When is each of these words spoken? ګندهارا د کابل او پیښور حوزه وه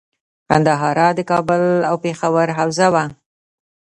ګندهارا 0.49 1.07
د 1.15 1.19
کابل 1.31 1.63
او 1.89 1.95
پیښور 2.03 2.47
حوزه 2.59 2.87
وه 2.93 3.03